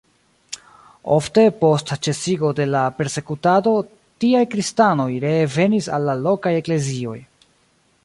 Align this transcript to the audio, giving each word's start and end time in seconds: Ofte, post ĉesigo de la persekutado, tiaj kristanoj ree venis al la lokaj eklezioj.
Ofte, 1.15 1.43
post 1.59 1.91
ĉesigo 2.07 2.49
de 2.61 2.67
la 2.77 2.81
persekutado, 3.01 3.75
tiaj 4.25 4.43
kristanoj 4.57 5.09
ree 5.29 5.47
venis 5.61 5.95
al 5.99 6.13
la 6.13 6.21
lokaj 6.27 6.59
eklezioj. 6.65 7.19